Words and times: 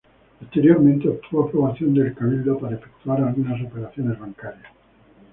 Posteriormente 0.39 1.07
obtuvo 1.07 1.43
aprobación 1.47 1.93
del 1.93 2.15
Cabildo 2.15 2.57
para 2.57 2.75
efectuar 2.75 3.21
algunas 3.21 3.61
operaciones 3.61 4.17
bancarias. 4.19 4.71